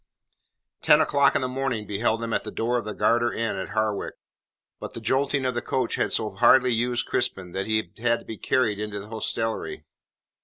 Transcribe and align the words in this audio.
Ten 0.81 0.99
o'clock 0.99 1.35
in 1.35 1.41
the 1.43 1.47
morning 1.47 1.85
beheld 1.85 2.21
them 2.21 2.33
at 2.33 2.41
the 2.41 2.49
door 2.49 2.79
of 2.79 2.85
the 2.85 2.95
Garter 2.95 3.31
Inn 3.31 3.55
at 3.59 3.69
Harwich. 3.69 4.15
But 4.79 4.93
the 4.95 4.99
jolting 4.99 5.45
of 5.45 5.53
the 5.53 5.61
coach 5.61 5.93
had 5.93 6.11
so 6.11 6.31
hardly 6.31 6.73
used 6.73 7.05
Crispin 7.05 7.51
that 7.51 7.67
he 7.67 7.87
had 7.99 8.17
to 8.21 8.25
be 8.25 8.39
carried 8.39 8.79
into 8.79 8.99
the 8.99 9.09
hostelry. 9.09 9.85